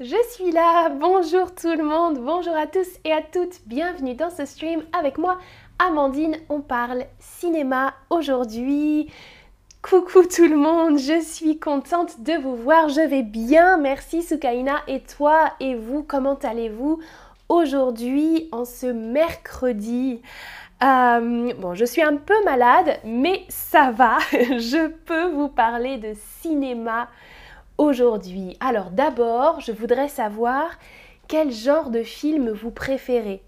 [0.00, 4.30] Je suis là, bonjour tout le monde, bonjour à tous et à toutes, bienvenue dans
[4.30, 4.82] ce stream.
[4.98, 5.36] Avec moi,
[5.78, 9.12] Amandine, on parle cinéma aujourd'hui.
[9.82, 14.76] Coucou tout le monde, je suis contente de vous voir, je vais bien, merci Sukaina,
[14.88, 16.98] et toi et vous, comment allez-vous
[17.50, 20.22] aujourd'hui en ce mercredi?
[20.82, 24.16] Euh, bon, je suis un peu malade, mais ça va.
[24.32, 27.10] je peux vous parler de cinéma
[27.80, 28.58] aujourd'hui.
[28.60, 30.68] Alors d'abord, je voudrais savoir
[31.28, 33.42] quel genre de film vous préférez.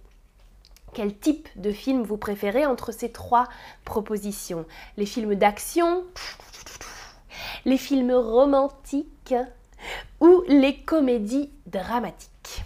[0.95, 3.49] Quel type de film vous préférez entre ces trois
[3.85, 4.65] propositions?
[4.97, 6.05] Les films d'action,
[7.67, 9.35] les films romantiques
[10.21, 12.65] ou les comédies dramatiques?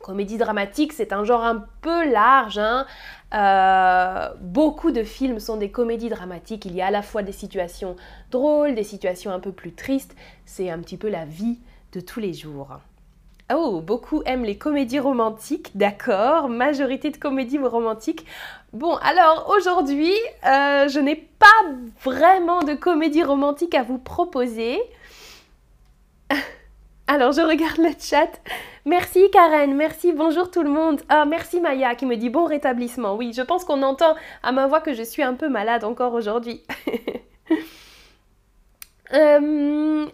[0.00, 2.58] Comédie dramatique, c'est un genre un peu large.
[2.58, 2.86] Hein.
[3.34, 6.64] Euh, beaucoup de films sont des comédies dramatiques.
[6.66, 7.96] Il y a à la fois des situations
[8.30, 10.14] drôles, des situations un peu plus tristes.
[10.46, 11.58] C'est un petit peu la vie
[11.92, 12.78] de tous les jours.
[13.52, 16.48] Oh, beaucoup aiment les comédies romantiques, d'accord.
[16.48, 18.24] Majorité de comédies romantiques.
[18.72, 20.14] Bon, alors aujourd'hui,
[20.46, 21.46] euh, je n'ai pas
[22.02, 24.80] vraiment de comédie romantique à vous proposer.
[27.06, 28.40] Alors, je regarde le chat.
[28.86, 31.02] Merci Karen, merci, bonjour tout le monde.
[31.10, 33.14] Ah, merci Maya qui me dit bon rétablissement.
[33.14, 36.14] Oui, je pense qu'on entend à ma voix que je suis un peu malade encore
[36.14, 36.62] aujourd'hui.
[39.12, 40.06] euh,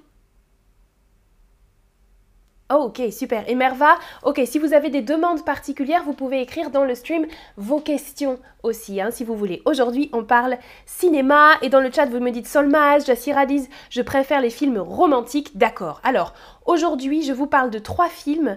[2.72, 3.48] Oh, ok, super.
[3.48, 7.26] Et Merva, ok, si vous avez des demandes particulières, vous pouvez écrire dans le stream
[7.56, 9.60] vos questions aussi, hein, si vous voulez.
[9.64, 14.02] Aujourd'hui, on parle cinéma et dans le chat, vous me dites Solmaz, Jassira disent je
[14.02, 15.56] préfère les films romantiques.
[15.58, 16.00] D'accord.
[16.04, 16.32] Alors,
[16.64, 18.56] aujourd'hui, je vous parle de trois films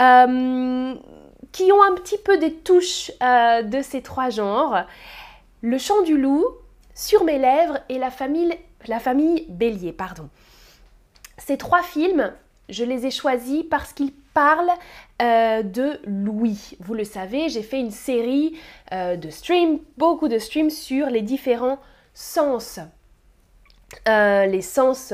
[0.00, 0.94] euh,
[1.52, 4.86] qui ont un petit peu des touches euh, de ces trois genres.
[5.60, 6.46] Le chant du loup,
[6.94, 8.54] Sur mes lèvres et la famille,
[8.86, 10.28] la famille Bélier, pardon.
[11.38, 12.32] Ces trois films,
[12.70, 14.70] je les ai choisis parce qu'ils parlent
[15.22, 16.76] euh, de Louis.
[16.80, 18.56] Vous le savez, j'ai fait une série
[18.92, 21.78] euh, de streams, beaucoup de streams sur les différents
[22.14, 22.80] sens.
[24.08, 25.12] Euh, les sens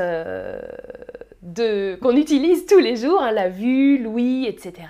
[1.99, 4.85] qu'on utilise tous les jours, hein, la vue, l'ouïe, etc.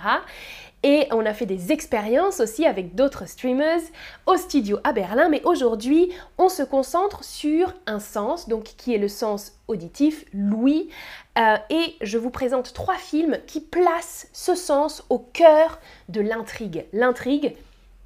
[0.83, 3.81] Et on a fait des expériences aussi avec d'autres streamers
[4.25, 5.27] au studio à Berlin.
[5.29, 10.89] Mais aujourd'hui, on se concentre sur un sens, donc qui est le sens auditif, l'ouïe.
[11.37, 16.85] Euh, et je vous présente trois films qui placent ce sens au cœur de l'intrigue.
[16.93, 17.55] L'intrigue,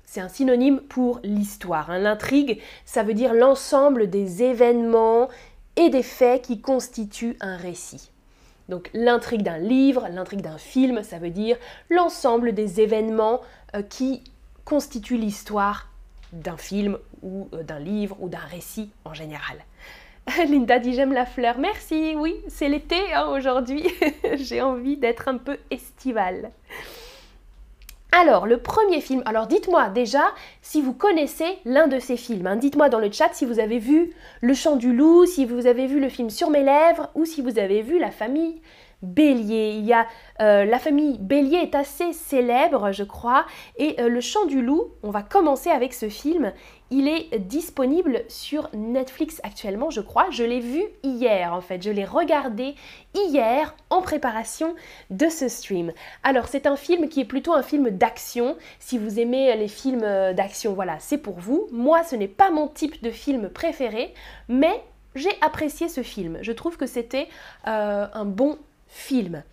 [0.06, 1.92] c'est un synonyme pour l'histoire.
[1.92, 2.00] Hein.
[2.00, 5.30] L'intrigue, ça veut dire l'ensemble des événements
[5.78, 8.12] et des faits qui constituent un récit.
[8.68, 11.58] Donc l'intrigue d'un livre, l'intrigue d'un film, ça veut dire
[11.90, 13.40] l'ensemble des événements
[13.76, 14.24] euh, qui
[14.66, 15.90] constituent l'histoire
[16.34, 19.58] d'un film ou euh, d'un livre ou d'un récit en général.
[20.50, 21.58] Linda dit j'aime la fleur.
[21.58, 23.86] Merci, oui, c'est l'été hein, aujourd'hui.
[24.36, 26.52] J'ai envie d'être un peu estivale.
[28.14, 30.24] Alors, le premier film, alors dites-moi déjà
[30.62, 32.46] si vous connaissez l'un de ces films.
[32.46, 32.58] Hein.
[32.58, 35.88] Dites-moi dans le chat si vous avez vu Le Chant du Loup, si vous avez
[35.88, 38.62] vu le film Sur mes lèvres ou si vous avez vu La famille
[39.02, 39.80] Bélier.
[39.80, 40.08] Y a
[40.42, 43.46] euh, la famille Bélier est assez célèbre, je crois,
[43.78, 44.92] et euh, Le Chant du Loup.
[45.04, 46.52] On va commencer avec ce film.
[46.92, 50.28] Il est disponible sur Netflix actuellement, je crois.
[50.30, 51.82] Je l'ai vu hier, en fait.
[51.82, 52.76] Je l'ai regardé
[53.16, 54.76] hier en préparation
[55.10, 55.94] de ce stream.
[56.24, 58.58] Alors, c'est un film qui est plutôt un film d'action.
[58.80, 61.68] Si vous aimez les films euh, d'action, voilà, c'est pour vous.
[61.72, 64.14] Moi, ce n'est pas mon type de film préféré,
[64.50, 64.84] mais
[65.16, 66.40] j'ai apprécié ce film.
[66.42, 67.30] Je trouve que c'était
[67.66, 69.44] un bon film.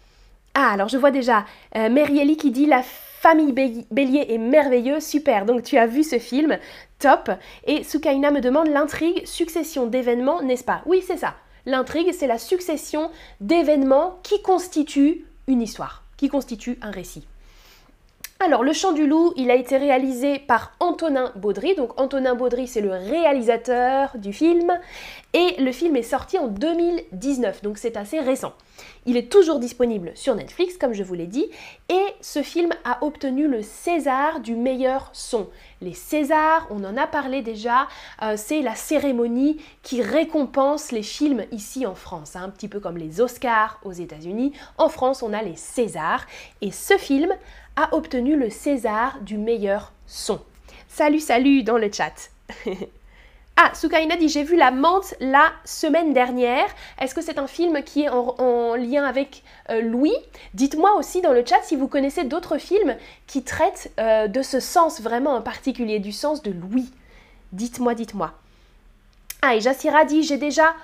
[0.60, 1.44] Ah, alors je vois déjà
[1.76, 5.44] euh, qui dit la famille Bélier est merveilleuse, super.
[5.44, 6.58] Donc tu as vu ce film,
[6.98, 7.30] top.
[7.66, 10.82] Et Sukaina me demande l'intrigue, succession d'événements, n'est-ce pas?
[10.86, 11.34] Oui, c'est ça.
[11.66, 13.10] L'intrigue, c'est la succession
[13.40, 17.26] d'événements qui constituent une histoire, qui constituent un récit.
[18.40, 21.74] Alors, Le Chant du Loup, il a été réalisé par Antonin Baudry.
[21.74, 24.78] Donc, Antonin Baudry, c'est le réalisateur du film.
[25.32, 28.54] Et le film est sorti en 2019, donc c'est assez récent.
[29.06, 31.46] Il est toujours disponible sur Netflix, comme je vous l'ai dit.
[31.88, 35.48] Et ce film a obtenu le César du meilleur son.
[35.82, 37.88] Les Césars, on en a parlé déjà,
[38.22, 42.36] euh, c'est la cérémonie qui récompense les films ici en France.
[42.36, 44.52] Hein, un petit peu comme les Oscars aux États-Unis.
[44.78, 46.24] En France, on a les Césars.
[46.62, 47.34] Et ce film
[47.78, 50.40] a obtenu le César du meilleur son.
[50.88, 52.30] Salut, salut dans le chat.
[53.56, 56.66] ah, Sukaina dit j'ai vu La Menthe la semaine dernière.
[57.00, 60.16] Est-ce que c'est un film qui est en, lien avec euh, Louis?
[60.54, 62.96] Dites-moi aussi dans le chat si vous connaissez d'autres films
[63.28, 66.90] qui traitent euh, de ce sens vraiment en particulier, du sens de Louis.
[67.52, 68.32] Dites-moi, dites-moi.
[69.40, 70.74] Ah, et Jassira dit j'ai déjà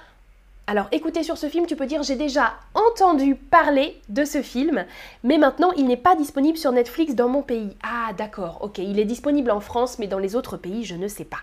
[0.67, 4.87] Alors écoutez sur ce film, tu peux dire j'ai déjà entendu parler de ce film,
[5.23, 7.77] mais maintenant il n'est pas disponible sur Netflix dans mon pays.
[7.83, 11.07] Ah d'accord, ok, il est disponible en France, mais dans les autres pays, je ne
[11.07, 11.41] sais pas.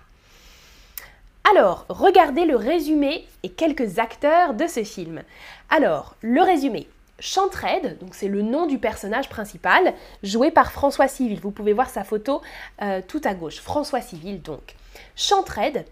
[1.52, 5.22] Alors, regardez le résumé et quelques acteurs de ce film.
[5.70, 6.88] Alors, le résumé.
[7.20, 11.40] Chantraide, donc c'est le nom du personnage principal, joué par François Civil.
[11.40, 12.42] Vous pouvez voir sa photo
[12.82, 13.60] euh, tout à gauche.
[13.60, 14.76] François Civil, donc.
[15.16, 15.86] Chantraide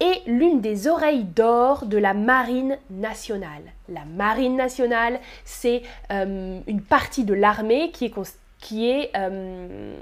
[0.00, 3.62] est l'une des oreilles d'or de la Marine nationale.
[3.88, 8.14] La Marine nationale, c'est euh, une partie de l'armée qui est,
[8.60, 9.96] qui est euh,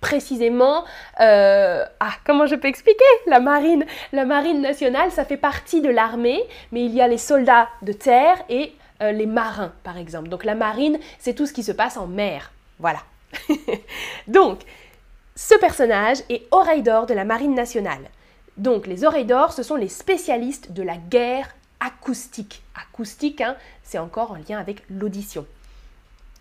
[0.00, 0.84] précisément,
[1.20, 3.04] euh, ah, comment je peux expliquer?
[3.26, 6.42] La marine, la marine nationale, ça fait partie de l'armée,
[6.72, 10.28] mais il y a les soldats de terre et les marins, par exemple.
[10.28, 12.52] Donc la marine, c'est tout ce qui se passe en mer.
[12.78, 13.00] Voilà.
[14.26, 14.60] Donc,
[15.42, 18.10] ce personnage est oreille d'or de la Marine nationale.
[18.58, 21.48] Donc les oreilles d'or, ce sont les spécialistes de la guerre
[21.80, 22.62] acoustique.
[22.74, 25.46] Acoustique, hein, c'est encore en lien avec l'audition.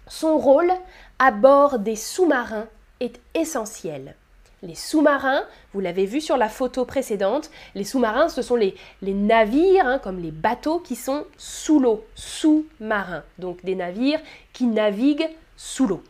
[0.10, 0.74] Son rôle
[1.18, 2.68] à bord des sous-marins
[3.00, 4.16] est essentiel.
[4.64, 5.44] Les sous-marins,
[5.74, 10.20] vous l'avez vu sur la photo précédente, les sous-marins, ce sont les, navires, hein, comme
[10.20, 13.24] les bateaux qui sont sous l'eau, sous-marins.
[13.38, 14.20] Donc des navires
[14.52, 16.04] qui naviguent sous l'eau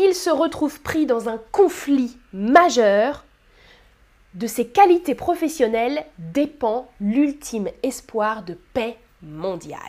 [0.00, 3.24] il se retrouve pris dans un conflit majeur.
[4.34, 9.80] De ses qualités professionnelles dépend l'ultime espoir de paix mondiale.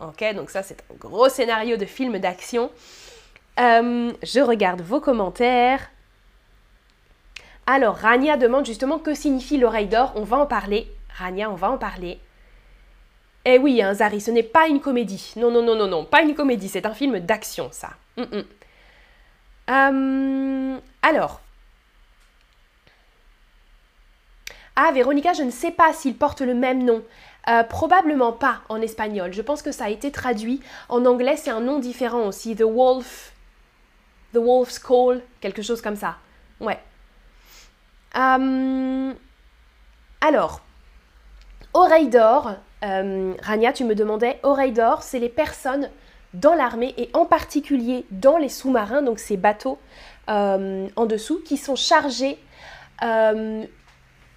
[0.00, 2.70] Ok, donc ça c'est un gros scénario de film d'action.
[3.60, 5.90] Euh, je regarde vos commentaires.
[7.66, 10.12] Alors, Rania demande justement que signifie l'oreille d'or.
[10.16, 10.88] On va en parler.
[11.16, 12.18] Rania, on va en parler.
[13.46, 15.32] Eh oui, hein, Zari, ce n'est pas une comédie.
[15.36, 16.68] Non, non, non, non, non, pas une comédie.
[16.68, 17.90] C'est un film d'action, ça.
[18.16, 18.44] Mm, mm.
[19.74, 21.40] Euh, alors.
[24.76, 27.02] Ah, Véronica, je ne sais pas s'il porte le même nom.
[27.48, 29.32] Euh, probablement pas en espagnol.
[29.32, 30.60] Je pense que ça a été traduit.
[30.88, 32.56] En anglais, c'est un nom différent aussi.
[32.56, 33.32] The Wolf.
[34.32, 35.22] The Wolf's Call.
[35.40, 36.16] Quelque chose comme ça.
[36.60, 36.78] Ouais.
[38.16, 39.12] Euh,
[40.20, 40.60] alors.
[41.72, 42.54] Oreille d'or.
[42.82, 44.38] Rania, tu me demandais.
[44.42, 45.88] Oreille d'or, c'est les personnes
[46.34, 49.78] dans l'armée et en particulier dans les sous-marins, donc ces bateaux
[50.28, 52.38] euh, en dessous, qui sont chargés
[53.02, 53.64] euh,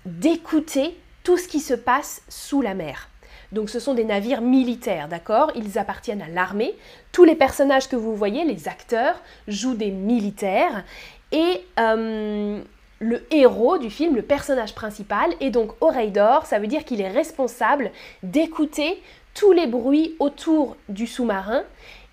[0.06, 3.10] d'écouter tout ce qui se passe sous la mer.
[3.52, 5.52] Donc ce sont des navires militaires, d'accord?
[5.56, 6.76] Ils appartiennent à l'armée.
[7.12, 10.84] Tous les personnages que vous voyez, les acteurs, jouent des militaires.
[11.32, 12.62] Et euh,
[13.00, 16.46] le héros du film, le personnage principal, est donc oreille d'or.
[16.46, 17.92] Ça veut dire qu'il est responsable
[18.24, 19.02] d'écouter
[19.34, 21.64] tous les bruits autour du sous-marin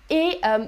[0.09, 0.65] et euh,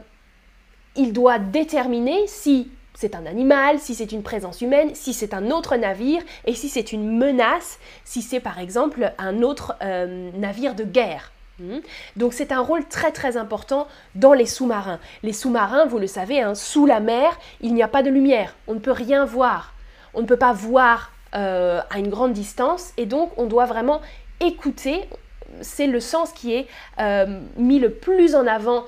[0.95, 5.51] il doit déterminer si c'est un animal, si c'est une présence humaine, si c'est un
[5.51, 10.73] autre navire et si c'est une menace, si c'est par exemple un autre euh, navire
[10.73, 11.31] de guerre.
[11.59, 11.77] Hmm.
[12.15, 14.99] Donc c'est un rôle très très important dans les sous-marins.
[15.21, 18.55] Les sous-marins, vous le savez, hein, sous la mer, il n'y a pas de lumière,
[18.67, 19.73] on ne peut rien voir,
[20.17, 24.01] on ne peut pas voir euh, à une grande distance et donc on doit vraiment
[24.41, 25.07] écouter,
[25.61, 26.67] c'est le sens qui est
[26.99, 28.83] euh, mis le plus en avant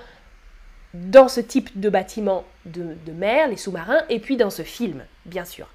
[0.95, 5.45] dans ce type de bâtiment de, mer, les sous-marins, et puis dans ce film, bien
[5.45, 5.67] sûr.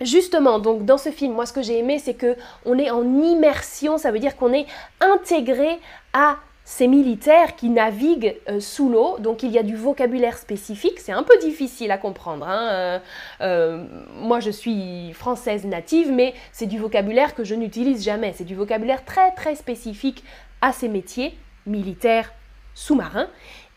[0.00, 3.04] Justement, donc dans ce film, moi ce que j'ai aimé, c'est que on est en
[3.04, 4.66] immersion, ça veut dire qu'on est
[5.00, 5.78] intégré
[6.12, 11.00] à ces militaires qui naviguent euh, sous l'eau, donc il y a du vocabulaire spécifique,
[11.00, 12.46] c'est un peu difficile à comprendre.
[12.48, 12.68] Hein.
[12.70, 12.98] Euh,
[13.40, 18.44] euh, moi je suis française native, mais c'est du vocabulaire que je n'utilise jamais, c'est
[18.44, 20.22] du vocabulaire très très spécifique
[20.60, 22.32] à ces métiers militaires
[22.74, 23.28] sous-marins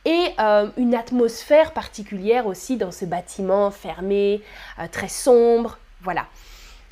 [0.05, 0.35] et
[0.77, 4.43] une atmosphère particulière aussi dans ce bâtiment fermé,
[4.91, 5.79] très sombre.
[6.03, 6.27] Voilà.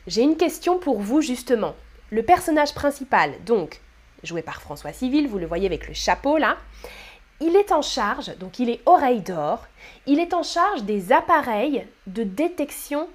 [0.08, 1.76] J'ai une question pour vous justement.
[2.10, 3.83] Le personnage principal, donc
[4.24, 6.58] joué par François Civil, vous le voyez avec le chapeau là.
[7.40, 9.66] Il est en charge, donc il est oreille d'or,
[10.06, 13.10] il est en charge des appareils de détection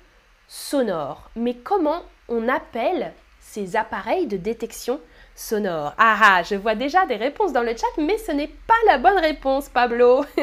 [0.49, 1.31] sonore.
[1.37, 5.01] Mais comment on appelle ces appareils de détection
[5.35, 5.95] sonore?
[5.97, 8.99] Ah ah, je vois déjà des réponses dans le chat, mais ce n'est pas la
[8.99, 10.25] bonne réponse, Pablo.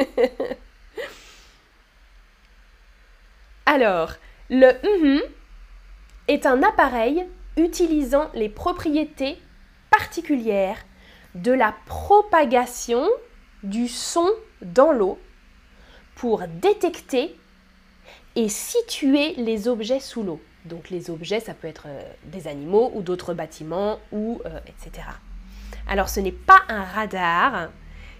[3.66, 4.12] Alors,
[4.48, 5.20] le mm
[6.28, 7.24] est un appareil
[7.56, 9.38] utilisant les propriétés
[9.96, 10.76] particulière
[11.34, 13.08] de la propagation
[13.62, 14.28] du son
[14.62, 15.18] dans l'eau
[16.14, 17.34] pour détecter
[18.34, 20.40] et situer les objets sous l'eau.
[20.66, 25.06] Donc les objets, ça peut être euh, des animaux ou d'autres bâtiments, ou euh, etc.
[25.88, 27.70] Alors ce n'est pas un radar,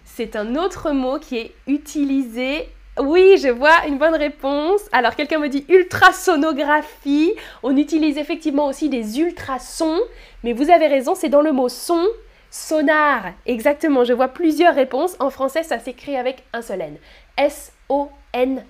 [0.05, 4.81] c'est un autre mot qui est utilisé Oui, je vois une bonne réponse.
[4.91, 7.35] Alors, quelqu'un me dit ultrasonographie.
[7.63, 10.01] On utilise effectivement aussi des ultrasons,
[10.43, 12.07] mais vous avez raison, c'est dans le mot son,
[12.51, 13.33] sonar.
[13.45, 15.15] Exactement, je vois plusieurs réponses.
[15.19, 16.97] En français, ça s'écrit avec un seul N.
[17.37, 18.67] S-O-N-A-R.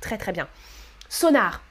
[0.00, 0.48] Très très bien.
[1.10, 1.62] Sonar.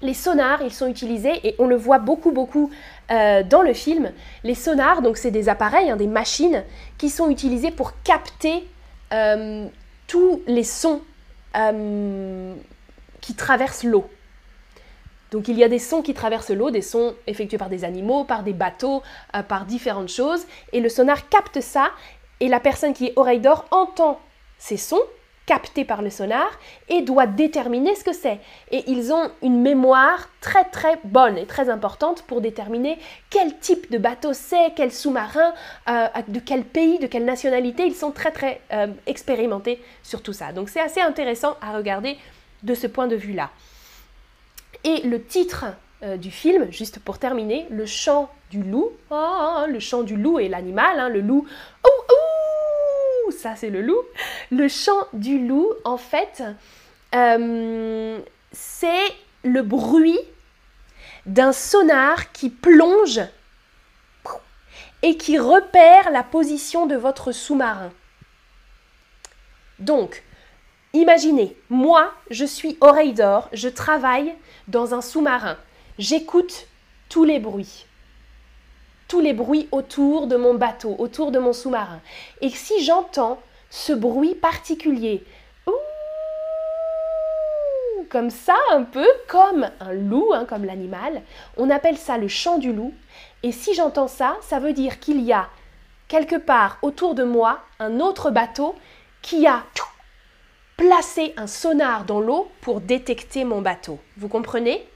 [0.00, 2.70] Les sonars, ils sont utilisés et on le voit beaucoup beaucoup
[3.10, 4.12] euh, dans le film.
[4.42, 6.62] Les sonars, donc c'est des appareils, hein, des machines
[6.98, 8.68] qui sont utilisés pour capter
[9.12, 9.66] euh,
[10.06, 11.02] tous les sons
[11.56, 12.54] euh,
[13.20, 14.08] qui traversent l'eau.
[15.30, 18.24] Donc il y a des sons qui traversent l'eau, des sons effectués par des animaux,
[18.24, 19.02] par des bateaux,
[19.34, 21.90] euh, par différentes choses, et le sonar capte ça,
[22.40, 24.20] et la personne qui est oreille d'or entend
[24.58, 25.02] ces sons
[25.46, 26.48] capté par le sonar
[26.88, 28.40] et doit déterminer ce que c'est.
[28.70, 32.98] Et ils ont une mémoire très très bonne et très importante pour déterminer
[33.30, 35.52] quel type de bateau c'est, quel sous-marin,
[35.88, 37.86] euh, de quel pays, de quelle nationalité.
[37.86, 40.52] Ils sont très très euh, expérimentés sur tout ça.
[40.52, 42.16] Donc c'est assez intéressant à regarder
[42.62, 43.50] de ce point de vue-là.
[44.84, 45.66] Et le titre
[46.02, 48.90] euh, du film, juste pour terminer, le chant du loup.
[49.10, 51.46] Oh, le chant du loup et l'animal, hein, le loup.
[51.84, 52.04] Oh,
[53.30, 54.00] ça c'est le loup.
[54.50, 56.42] Le chant du loup, en fait,
[57.14, 58.18] euh,
[58.52, 60.18] c'est le bruit
[61.26, 63.20] d'un sonar qui plonge
[65.02, 67.92] et qui repère la position de votre sous-marin.
[69.78, 70.22] Donc,
[70.92, 74.34] imaginez, moi, je suis oreille d'or, je travaille
[74.68, 75.58] dans un sous-marin,
[75.98, 76.68] j'écoute
[77.08, 77.86] tous les bruits
[79.20, 82.00] les bruits autour de mon bateau, autour de mon sous-marin.
[82.40, 83.38] Et si j'entends
[83.70, 85.24] ce bruit particulier,
[88.14, 91.22] comme ça un peu, comme un loup, hein, comme l'animal,
[91.56, 92.94] on appelle ça le chant du loup.
[93.42, 95.48] Et si j'entends ça, ça veut dire qu'il y a
[96.06, 98.76] quelque part autour de moi un autre bateau
[99.20, 99.64] qui a
[100.76, 103.98] placé un sonar dans l'eau pour détecter mon bateau.
[104.16, 104.86] Vous comprenez?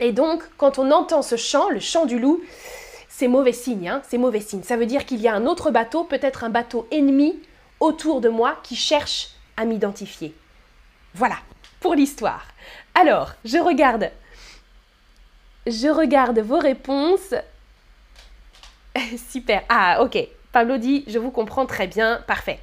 [0.00, 2.42] Et donc, quand on entend ce chant, le chant du loup,
[3.16, 4.64] c'est mauvais signe, hein c'est mauvais signe.
[4.64, 7.40] Ça veut dire qu'il y a un autre bateau, peut-être un bateau ennemi
[7.78, 10.34] autour de moi qui cherche à m'identifier.
[11.14, 11.36] Voilà,
[11.78, 12.44] pour l'histoire.
[12.92, 14.10] Alors, je regarde.
[15.68, 17.34] Je regarde vos réponses.
[19.30, 19.62] Super.
[19.68, 20.18] Ah, ok.
[20.50, 22.20] Pablo dit, je vous comprends très bien.
[22.26, 22.58] Parfait.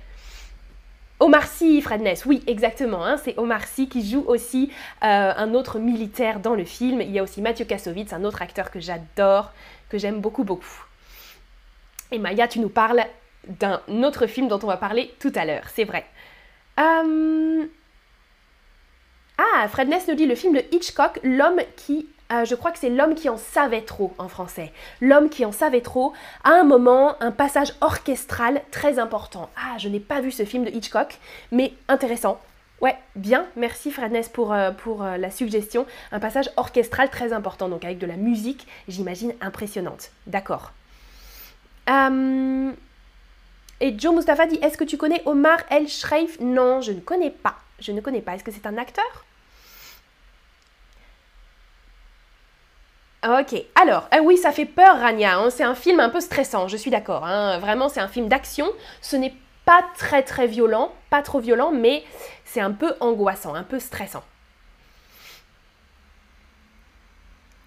[1.22, 3.06] Omar Sy, Fred Ness, oui, exactement.
[3.06, 4.72] Hein, c'est Omar Sy qui joue aussi
[5.04, 7.00] euh, un autre militaire dans le film.
[7.00, 9.52] Il y a aussi Mathieu Kassovitz, un autre acteur que j'adore,
[9.92, 10.86] que j'aime beaucoup, beaucoup.
[12.12, 13.04] Et Maya, tu nous parles
[13.48, 16.06] d'un autre film dont on va parler tout à l'heure, c'est vrai.
[16.80, 17.66] Euh,
[19.38, 22.80] ah, Fred Ness nous dit le film de Hitchcock, L'homme qui euh, je crois que
[22.80, 24.72] c'est l'homme qui en savait trop en français.
[25.02, 26.14] L'homme qui en savait trop,
[26.46, 29.50] à un moment, un passage orchestral très important.
[29.58, 31.20] Ah, je n'ai pas vu ce film de Hitchcock,
[31.52, 32.40] mais intéressant.
[32.82, 35.86] Ouais, bien, merci Fredness pour, euh, euh, la suggestion.
[36.12, 40.12] Un passage orchestral très important, donc avec de la musique, j'imagine, impressionnante.
[40.28, 40.72] D'accord.
[43.82, 46.40] Et Joe Mustafa dit, est-ce que tu connais Omar El Shreif?
[46.40, 47.56] Non, je ne connais pas.
[47.80, 48.36] Je ne connais pas.
[48.36, 49.26] Est-ce que c'est un acteur?
[53.24, 55.38] Ok, alors, euh, oui, ça fait peur, Rania.
[55.38, 55.50] Hein.
[55.52, 57.26] C'est un film un peu stressant, je suis d'accord.
[57.26, 57.60] Hein.
[57.60, 58.68] Vraiment, c'est un film d'action.
[59.02, 59.34] Ce n'est
[59.66, 62.04] pas très très violent, pas trop violent, mais
[62.46, 64.24] c'est un peu angoissant, un peu stressant.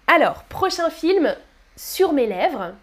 [0.07, 1.35] Alors, prochain film,
[1.77, 2.73] Sur mes lèvres.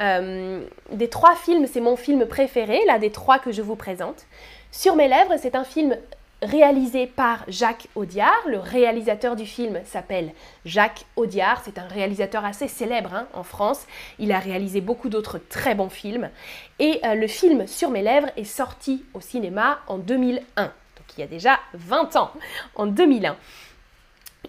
[0.00, 4.26] Euh, des trois films, c'est mon film préféré, là, des trois que je vous présente.
[4.70, 5.96] Sur mes lèvres, c'est un film
[6.42, 8.46] réalisé par Jacques Audiard.
[8.46, 10.32] Le réalisateur du film s'appelle
[10.64, 11.62] Jacques Audiard.
[11.64, 13.86] C'est un réalisateur assez célèbre hein, en France.
[14.18, 16.30] Il a réalisé beaucoup d'autres très bons films.
[16.78, 20.64] Et euh, le film Sur mes lèvres est sorti au cinéma en 2001.
[20.64, 20.72] Donc
[21.16, 22.32] il y a déjà 20 ans,
[22.76, 23.36] en 2001.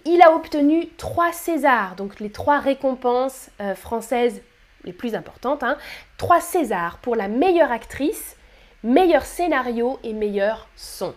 [0.05, 4.41] Il a obtenu trois Césars, donc les trois récompenses euh, françaises
[4.85, 5.63] les plus importantes.
[5.63, 5.77] Hein.
[6.17, 8.37] Trois Césars pour la meilleure actrice,
[8.83, 11.13] meilleur scénario et meilleur son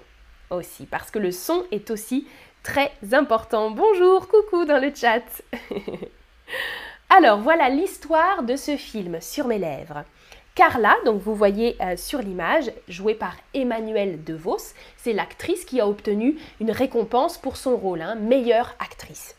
[0.54, 2.26] aussi, parce que le son est aussi
[2.62, 3.70] très important.
[3.70, 5.22] Bonjour, coucou dans le chat.
[7.10, 10.04] Alors voilà l'histoire de ce film sur mes lèvres.
[10.54, 15.88] Carla, donc vous voyez euh, sur l'image, jouée par Emmanuelle DeVos, c'est l'actrice qui a
[15.88, 19.34] obtenu une récompense pour son rôle, hein, meilleure actrice.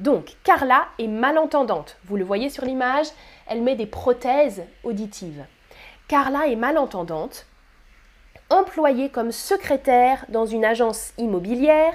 [0.00, 3.06] Donc Carla est malentendante, vous le voyez sur l'image,
[3.46, 5.44] elle met des prothèses auditives.
[6.08, 7.46] Carla est malentendante,
[8.48, 11.94] Employée comme secrétaire dans une agence immobilière,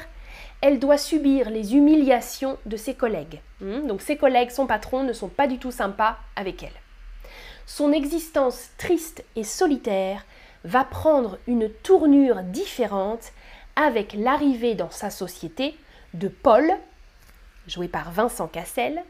[0.60, 3.40] elle doit subir les humiliations de ses collègues.
[3.62, 6.70] Hmm, donc ses collègues, son patron, ne sont pas du tout sympas avec elle.
[7.66, 10.26] Son existence triste et solitaire
[10.66, 13.32] va prendre une tournure différente
[13.78, 15.76] avec l'arrivée dans sa société
[16.14, 16.70] de Paul,
[17.66, 19.04] joué par Vincent Cassel,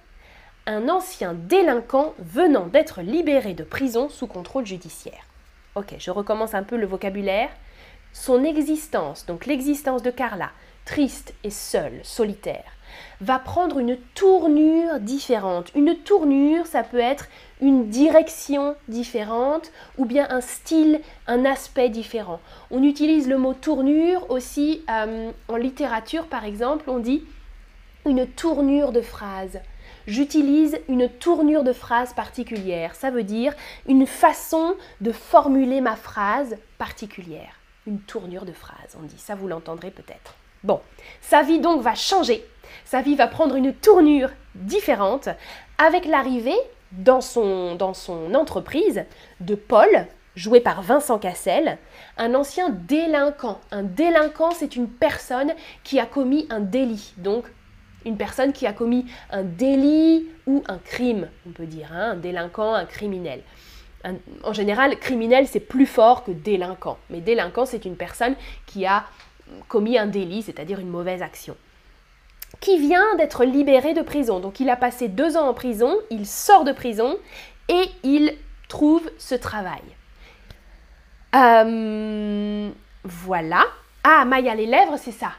[0.67, 5.25] un ancien délinquant venant d'être libéré de prison sous contrôle judiciaire.
[5.75, 7.49] Ok, je recommence un peu le vocabulaire.
[8.11, 10.49] Son existence, donc l'existence de Carla,
[10.83, 12.65] triste et seule, solitaire,
[13.21, 15.71] va prendre une tournure différente.
[15.75, 17.27] Une tournure, ça peut être
[17.61, 22.41] une direction différente ou bien un style, un aspect différent.
[22.69, 27.23] On utilise le mot tournure aussi euh, en littérature, par exemple, on dit
[28.05, 29.61] une tournure de phrase.
[30.07, 32.95] J'utilise une tournure de phrase particulière.
[32.95, 33.53] Ça veut dire
[33.87, 37.55] une façon de formuler ma phrase particulière.
[37.87, 39.17] Une tournure de phrase, on dit.
[39.17, 40.35] Ça, vous l'entendrez peut-être.
[40.63, 40.79] Bon,
[41.21, 42.45] sa vie donc va changer.
[42.85, 45.29] Sa vie va prendre une tournure différente
[45.77, 46.57] avec l'arrivée
[46.91, 49.03] dans son, dans son entreprise
[49.39, 50.05] de Paul,
[50.35, 51.77] joué par Vincent Cassel,
[52.17, 53.59] un ancien délinquant.
[53.71, 55.53] Un délinquant, c'est une personne
[55.83, 57.13] qui a commis un délit.
[57.17, 57.45] Donc,
[58.05, 62.15] une personne qui a commis un délit ou un crime, on peut dire, hein, un
[62.15, 63.41] délinquant, un criminel.
[64.43, 66.97] en général, criminel, c'est plus fort que délinquant.
[67.09, 69.05] Mais délinquant, c'est une personne qui a
[69.67, 71.55] commis un délit, c'est-à-dire une mauvaise action,
[72.59, 74.39] qui vient d'être libéré de prison.
[74.39, 77.17] Donc il a passé deux ans en prison, il sort de prison
[77.69, 78.33] et il
[78.67, 79.81] trouve ce travail.
[81.35, 82.69] Euh,
[83.03, 83.63] voilà.
[84.03, 85.31] Ah, Maya, les lèvres, c'est ça.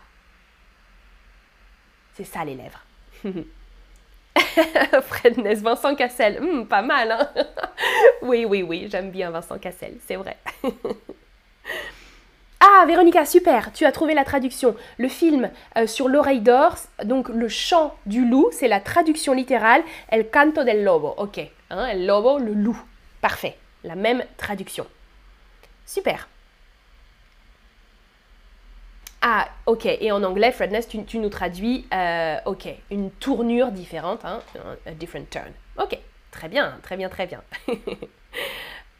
[2.14, 2.84] C'est ça, les lèvres.
[5.02, 7.28] Fred Ness, Vincent Cassel, hmm, pas mal, hein?
[8.22, 10.36] Oui, oui, oui, j'aime bien Vincent Cassel, c'est vrai.
[12.64, 14.76] Ah, Véronica, super, tu as trouvé la traduction.
[14.96, 19.82] Le film euh, sur l'oreille d'or, donc le chant du loup, c'est la traduction littérale,
[20.08, 21.12] El canto del lobo.
[21.16, 21.40] Ok,
[21.70, 22.80] hein, el lobo, le loup.
[23.20, 24.86] Parfait, la même traduction.
[25.86, 26.28] Super.
[29.24, 34.40] Ah, ok, et en anglais, Fredness, tu, nous traduis, euh, ok, une tournure différente, hein,
[34.84, 35.52] a different turn.
[35.80, 35.96] Ok,
[36.32, 37.40] très bien, très bien, très bien.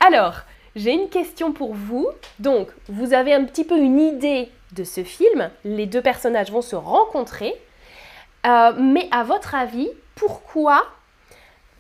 [0.00, 0.42] Alors,
[0.76, 2.08] j'ai une question pour vous.
[2.38, 5.50] Donc, vous avez un petit peu une idée de ce film.
[5.64, 7.54] Les deux personnages vont se rencontrer.
[8.46, 10.84] Euh, mais à votre avis, pourquoi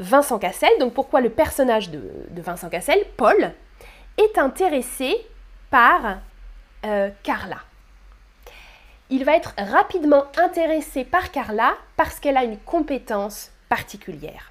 [0.00, 3.52] Vincent Cassel, donc pourquoi le personnage de, Vincent Cassel, Paul,
[4.18, 5.14] est intéressé
[5.70, 6.18] par
[6.84, 7.58] euh, Carla?
[9.12, 14.50] Il va être rapidement intéressé par Carla parce qu'elle a une compétence particulière.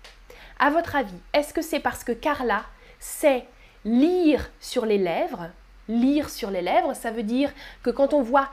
[0.59, 2.63] À votre avis, est-ce que c'est parce que Carla
[2.99, 3.47] sait
[3.85, 5.49] lire sur les lèvres?
[5.87, 8.49] Lire sur les lèvres, ça veut dire que quand on voit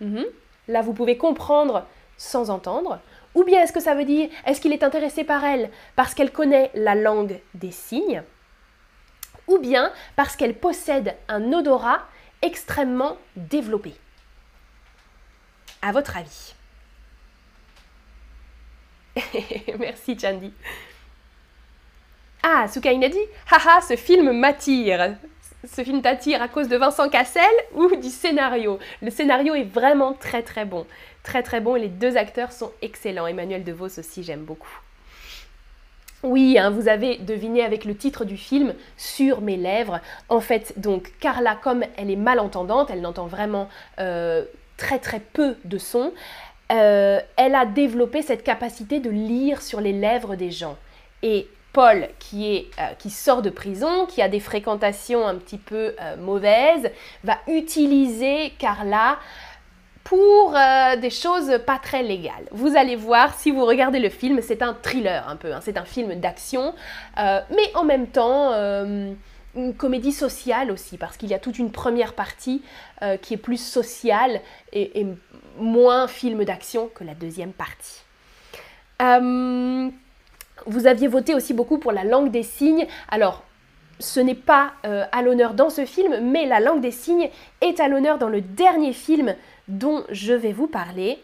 [0.00, 0.24] mhm.
[0.66, 2.98] là vous pouvez comprendre sans entendre.
[3.36, 6.32] Ou bien est-ce que ça veut dire, est-ce qu'il est intéressé par elle parce qu'elle
[6.32, 8.24] connaît la langue des signes?
[9.46, 12.00] Ou bien parce qu'elle possède un odorat
[12.42, 13.94] extrêmement développé
[15.82, 16.54] À votre avis?
[19.78, 20.52] Merci Chandy.
[22.42, 23.18] Ah, Soukaina dit
[23.50, 25.16] Haha, ce film m'attire.
[25.70, 27.42] Ce film t'attire à cause de Vincent Cassel
[27.74, 28.78] ou du scénario?
[29.02, 30.86] Le scénario est vraiment très très bon.
[31.22, 33.26] Très très bon et les deux acteurs sont excellents.
[33.26, 34.80] Emmanuel DeVos aussi, j'aime beaucoup.
[36.22, 40.00] Oui, hein, vous avez deviné avec le titre du film, Sur mes lèvres.
[40.28, 44.44] En fait, donc, Carla, comme elle est malentendante, elle n'entend vraiment euh,
[44.76, 46.12] très très peu de sons,
[46.72, 50.76] euh, elle a développé cette capacité de lire sur les lèvres des gens.
[51.22, 55.58] Et Paul qui, est, euh, qui sort de prison, qui a des fréquentations un petit
[55.58, 56.90] peu mauvaises,
[57.24, 59.18] va utiliser Carla
[60.10, 62.44] pour euh, des choses pas très légales.
[62.50, 65.60] Vous allez voir, si vous regardez le film, c'est un thriller un peu, hein.
[65.62, 66.74] c'est un film d'action,
[67.16, 68.52] mais en même temps
[69.54, 72.60] une comédie sociale aussi, parce qu'il y a toute une première partie
[73.22, 74.40] qui est plus sociale
[74.72, 75.06] et,
[75.58, 78.02] moins film d'action que la deuxième partie.
[80.66, 82.88] Vous aviez voté aussi beaucoup pour la langue des signes.
[83.08, 83.44] Alors,
[84.00, 87.28] ce n'est pas euh, à l'honneur dans ce film, mais la langue des signes
[87.60, 89.34] est à l'honneur dans le dernier film
[89.70, 91.18] dont je vais vous parler.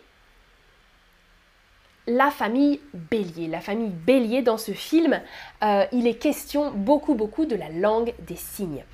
[2.07, 3.49] La famille Bélier.
[3.49, 5.21] La famille Bélier dans ce film,
[5.65, 8.85] euh, il est question beaucoup beaucoup de la langue des signes.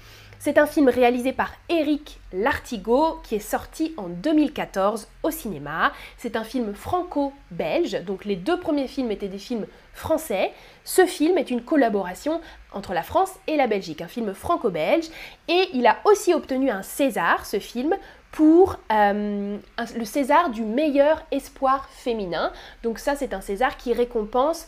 [0.44, 5.92] C'est un film réalisé par Eric Lartigot qui est sorti en 2014 au cinéma.
[6.16, 10.50] C'est un film franco-belge, donc les deux premiers films étaient des films français.
[10.82, 12.40] Ce film est une collaboration
[12.72, 15.06] entre la France et la Belgique, un film franco-belge,
[15.46, 17.94] et il a aussi obtenu un César, ce film,
[18.32, 19.58] pour euh,
[19.96, 22.50] le César du meilleur espoir féminin.
[22.82, 24.66] Donc ça, c'est un César qui récompense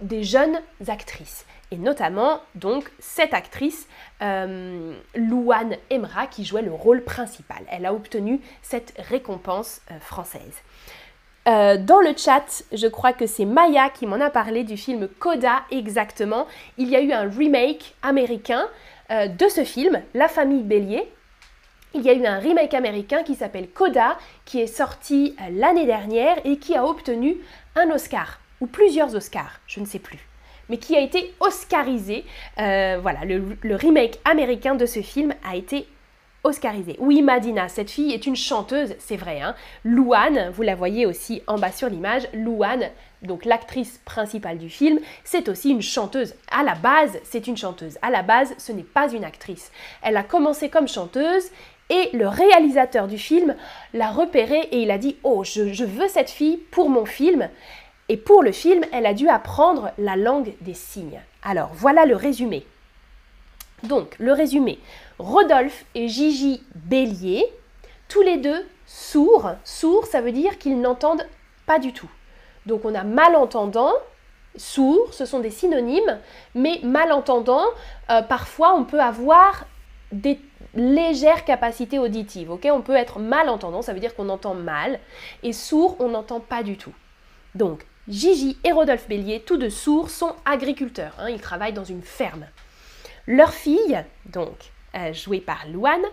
[0.00, 1.46] des jeunes actrices.
[1.70, 3.88] et notamment donc cette actrice
[4.20, 7.62] euh, Louane Emra qui jouait le rôle principal.
[7.70, 10.60] Elle a obtenu cette récompense euh, française.
[11.46, 15.60] Dans le chat, je crois que c'est Maya qui m'en a parlé du film Coda
[15.70, 16.46] exactement.
[16.78, 18.66] Il y a eu un remake américain
[19.10, 21.06] de ce film, La famille Bélier.
[21.94, 26.36] Il y a eu un remake américain qui s'appelle Coda, qui est sorti l'année dernière
[26.44, 27.36] et qui a obtenu
[27.76, 30.28] un Oscar, ou plusieurs Oscars, je ne sais plus
[30.68, 32.24] mais qui a été oscarisé.
[32.58, 35.86] Euh, voilà, le, remake américain de ce film a été
[36.42, 36.96] oscarisé.
[36.98, 39.40] Oui, Madina, cette fille est une chanteuse, c'est vrai.
[39.40, 39.54] Hein.
[39.84, 42.90] Louane, vous la voyez aussi en bas sur l'image, Louane,
[43.24, 46.34] donc l'actrice principale du film, c'est aussi une chanteuse.
[46.50, 47.98] À la base, c'est une chanteuse.
[48.02, 49.72] À la base, ce n'est pas une actrice.
[50.02, 51.44] Elle a commencé comme chanteuse
[51.90, 53.56] et le réalisateur du film
[53.92, 57.48] l'a repérée et il a dit Oh, je, je, veux cette fille pour mon film.
[58.08, 61.20] Et pour le film, elle a dû apprendre la langue des signes.
[61.42, 62.66] Alors voilà le résumé.
[63.82, 64.78] Donc le résumé,
[65.18, 67.44] Rodolphe et Gigi Bélier,
[68.08, 69.52] tous les deux sourds.
[69.64, 71.26] Sourds, ça veut dire qu'ils n'entendent
[71.66, 72.08] pas du tout.
[72.66, 73.92] Donc on a malentendant,
[74.56, 76.18] sourd, ce sont des synonymes,
[76.54, 77.64] mais malentendant,
[78.10, 79.64] euh, parfois on peut avoir
[80.12, 80.40] des
[80.74, 82.50] légères capacités auditives.
[82.50, 82.68] ok?
[82.72, 84.98] On peut être malentendant, ça veut dire qu'on entend mal,
[85.42, 86.94] et sourd, on n'entend pas du tout.
[87.54, 91.14] Donc Gigi et Rodolphe Bélier, tous deux sourds, sont agriculteurs.
[91.18, 92.46] Hein, ils travaillent dans une ferme.
[93.26, 96.04] Leur fille, donc euh, jouée par Louane,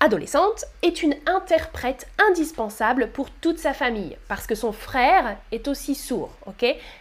[0.00, 5.94] adolescente, est une interprète indispensable pour toute sa famille, parce que son frère est aussi
[5.94, 6.30] sourd.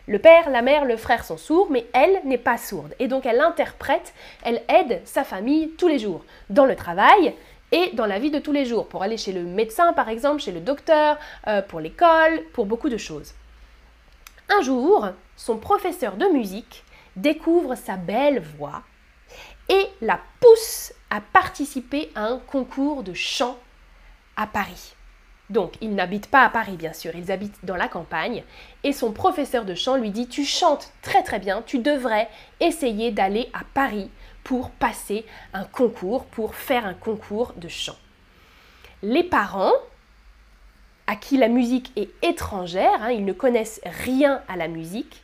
[0.07, 2.95] le père, la mère, le frère sont sourds, mais elle n'est pas sourde.
[2.99, 7.33] Et donc elle interprète, elle aide sa famille tous les jours, dans le travail,
[7.71, 10.41] et dans la vie de tous les jours, pour aller chez le médecin par exemple,
[10.41, 13.33] chez le docteur, euh, pour l'école, pour beaucoup de choses.
[14.49, 16.83] Un jour, son professeur de musique
[17.15, 18.83] découvre sa belle voix
[19.69, 23.59] et la pousse à participer à un concours de chant
[24.35, 24.95] à Paris.
[25.51, 28.43] Donc, ils n'habitent pas à Paris, bien sûr, ils habitent dans la campagne.
[28.83, 32.27] Et son professeur de chant lui dit, tu chantes très très bien, tu devrais
[32.59, 34.09] essayer d'aller à Paris
[34.43, 35.23] pour passer
[35.53, 37.97] un concours, pour faire un concours de chant.
[39.03, 39.73] Les parents
[41.05, 45.21] à qui la musique est étrangère, hein, ils ne connaissent rien à la musique,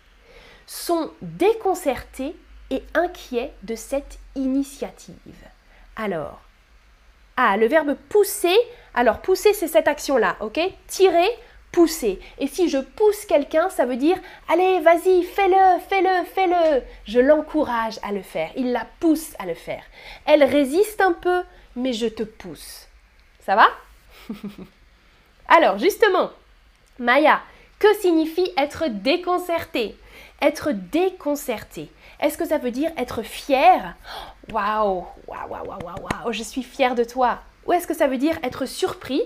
[0.67, 2.35] sont déconcertés
[2.69, 5.15] et inquiets de cette initiative.
[6.01, 6.39] Alors,
[7.35, 8.55] ah, le verbe pousser,
[8.93, 10.57] alors pousser c'est cette action-là, ok?
[10.87, 11.29] Tirer,
[11.73, 12.21] pousser.
[12.39, 16.83] Et si je pousse quelqu'un, ça veut dire allez, vas-y, fais-le, fais-le, fais-le.
[17.03, 19.83] Je l'encourage à le faire, il la pousse à le faire.
[20.25, 21.43] Elle résiste un peu,
[21.75, 22.87] mais je te pousse.
[23.45, 23.67] Ça va?
[25.49, 26.31] Alors justement,
[26.97, 27.41] Maya,
[27.77, 29.97] que signifie être déconcerté?
[30.41, 31.89] Être déconcerté.
[32.19, 33.95] Est-ce que ça veut dire être fier?
[34.51, 37.39] Waouh, waouh, waouh, waouh, waouh, je suis fier de toi.
[37.65, 39.21] Ou est-ce que ça veut dire être surpris?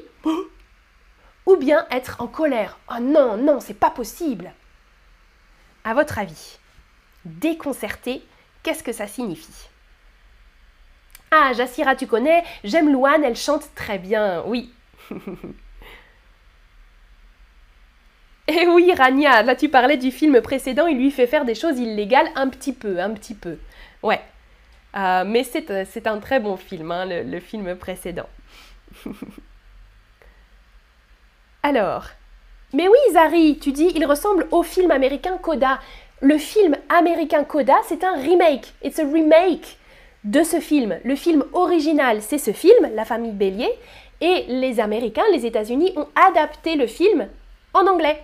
[1.46, 2.78] Ou bien être en colère?
[2.90, 4.54] Oh non, non, c'est pas possible.
[5.84, 6.58] À votre avis,
[7.26, 8.24] déconcerté,
[8.62, 9.68] qu'est-ce que ça signifie?
[11.32, 14.72] Ah, Jassira, tu connais, j'aime Louane, elle chante très bien, oui.
[18.48, 21.56] Et eh oui, Rania, là tu parlais du film précédent, il lui fait faire des
[21.56, 23.58] choses illégales un petit peu, un petit peu.
[24.02, 24.20] Ouais.
[24.96, 28.28] Euh, mais euh, c'est un très bon film, hein, le, film précédent.
[31.64, 32.08] Alors,
[32.74, 35.80] mais oui, Zari, tu dis, il ressemble au film américain Coda.
[36.20, 38.74] Le film américain Coda, c'est un remake.
[38.84, 39.78] It's a remake
[40.26, 41.00] de ce film.
[41.06, 43.72] Le film original, c'est ce film, La famille Bélier.
[44.22, 47.28] Et les Américains, les États-Unis, ont adapté le film
[47.74, 48.22] en anglais.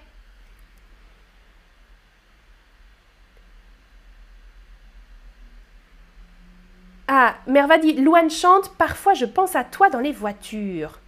[7.11, 10.99] Ah, Merva dit Louane chante Parfois je pense à toi dans les voitures.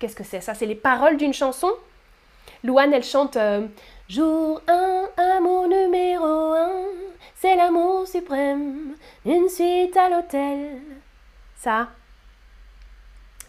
[0.00, 0.40] Qu'est-ce que c'est?
[0.40, 1.70] Ça, c'est les paroles d'une chanson?
[2.64, 3.68] Louane, elle chante euh,
[4.08, 6.70] Jour 1, amour numéro 1,
[7.36, 10.80] c'est l'amour suprême, une suite à l'hôtel.
[11.54, 11.90] Ça,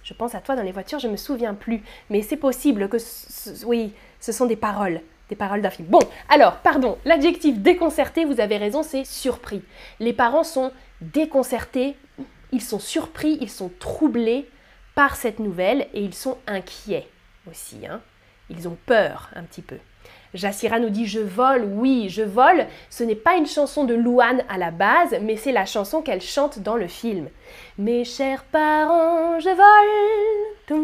[0.03, 1.81] je pense à toi dans les voitures, je me souviens plus.
[2.11, 2.97] Mais c'est possible que,
[3.65, 5.87] oui, ce sont des paroles, des paroles d'un film.
[5.87, 9.63] Bon, alors, pardon, l'adjectif déconcerté, vous avez raison, c'est surpris.
[9.99, 10.71] Les parents sont
[11.11, 11.95] déconcertés,
[12.51, 14.49] ils sont surpris, ils sont troublés
[14.95, 17.07] par cette nouvelle et ils sont inquiets
[17.49, 17.85] aussi.
[17.87, 18.01] Hein.
[18.49, 19.77] Ils ont peur un petit peu.
[20.33, 22.65] Jassira nous dit Je vole, oui, je vole.
[22.89, 26.21] Ce n'est pas une chanson de Louane à la base, mais c'est la chanson qu'elle
[26.21, 27.29] chante dans le film.
[27.77, 30.83] Mes chers parents, je vole.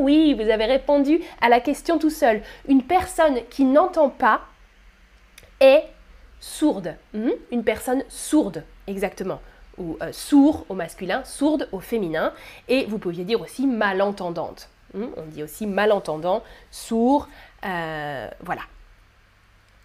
[0.01, 2.43] Oui, vous avez répondu à la question tout seul.
[2.69, 4.43] Une personne qui n'entend pas
[5.61, 5.85] est
[6.41, 6.95] sourde.
[7.15, 7.31] Hmm?
[7.51, 9.41] Une personne sourde, exactement.
[9.79, 12.35] Ou euh, sourd au masculin, sourde au féminin.
[12.69, 14.69] Et vous pouviez dire aussi malentendante.
[14.93, 15.07] Hmm?
[15.17, 17.29] On dit aussi malentendant, sourd.
[17.65, 18.63] euh, voilà.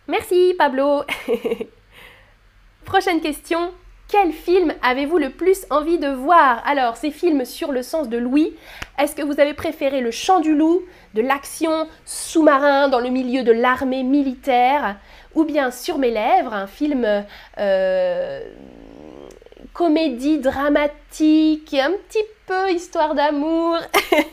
[0.10, 1.04] Merci Pablo.
[2.86, 3.72] Prochaine question.
[4.12, 6.62] Quel film avez-vous le plus envie de voir?
[6.66, 8.54] Alors, ces films sur le sens de Louis,
[9.00, 10.82] est-ce que vous avez préféré Le Chant du Loup,
[11.14, 14.98] de l'action sous-marin dans le milieu de l'armée militaire,
[15.34, 17.08] ou bien Sur mes lèvres, un film
[17.58, 18.42] euh,
[19.72, 23.78] comédie dramatique, un petit peu histoire d'amour,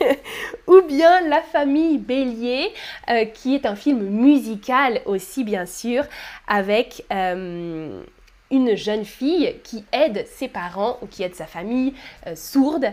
[0.66, 2.72] ou bien La famille Bélier,
[3.10, 6.02] euh, qui est un film musical aussi bien sûr,
[6.48, 8.02] avec euh,
[8.50, 11.94] une jeune fille qui aide ses parents ou qui aide sa famille
[12.26, 12.92] euh, sourde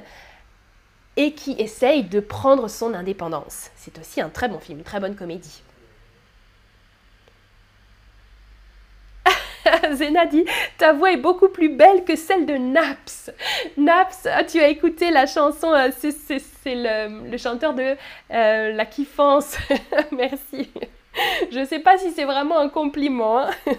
[1.17, 3.71] et qui essaye de prendre son indépendance.
[3.75, 5.61] C'est aussi un très bon film, une très bonne comédie.
[9.93, 10.45] Zena dit
[10.77, 13.31] Ta voix est beaucoup plus belle que celle de Naps.
[13.77, 17.95] Naps, ah, tu as écouté la chanson, euh, c'est, le chanteur de
[18.31, 19.57] euh, La Kiffance.
[20.11, 20.69] Merci.
[21.51, 23.39] Je ne sais pas si c'est vraiment un compliment.
[23.39, 23.49] hein.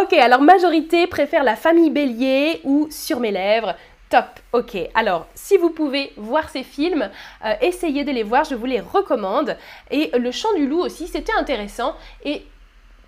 [0.00, 3.74] ok, alors majorité préfère la famille Bélier ou Sur mes lèvres.
[4.10, 4.76] Top, ok.
[4.94, 7.08] Alors, si vous pouvez voir ces films,
[7.46, 9.56] euh, essayez de les voir, je vous les recommande.
[9.90, 11.94] Et Le Chant du Loup aussi, c'était intéressant.
[12.24, 12.42] Et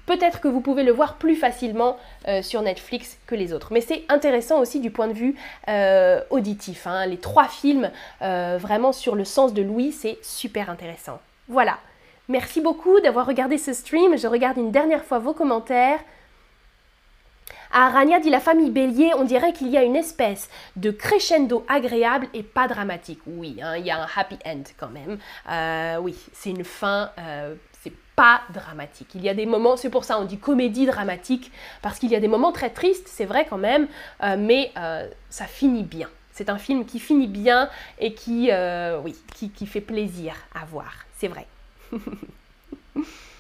[0.07, 1.97] Peut-être que vous pouvez le voir plus facilement
[2.29, 3.69] euh, sur Netflix que les autres.
[3.73, 5.35] Mais c'est intéressant aussi du point de vue
[5.69, 6.87] euh, auditif.
[6.87, 7.07] hein.
[7.07, 11.21] Les trois films vraiment sur le sens de Louis, c'est super intéressant.
[11.49, 11.79] Voilà.
[12.29, 14.19] Merci beaucoup d'avoir regardé ce stream.
[14.19, 16.01] Je regarde une dernière fois vos commentaires.
[17.77, 21.67] Ah, Rania dit la famille Bélier, on dirait qu'il y a une espèce de crescendo
[21.69, 23.19] agréable et pas dramatique.
[23.27, 25.19] Oui, hein, il y a un happy end quand même.
[25.51, 29.09] Euh, oui, c'est une fin, euh, c'est pas dramatique.
[29.17, 31.51] Il y a des moments, c'est pour ça on dit comédie dramatique,
[31.83, 33.89] parce qu'il y a des moments très tristes, c'est vrai quand même,
[34.23, 34.73] euh, mais
[35.29, 36.09] ça finit bien.
[36.31, 38.51] C'est un film qui finit bien et qui,
[39.03, 41.49] oui, qui fait plaisir à voir, c'est vrai.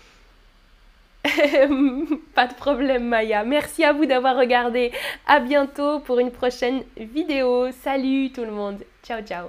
[2.35, 3.45] Pas de problème Maya.
[3.45, 4.93] Merci à vous d'avoir regardé.
[5.27, 7.71] À bientôt pour une prochaine vidéo.
[7.83, 8.85] Salut tout le monde.
[9.03, 9.49] Ciao ciao.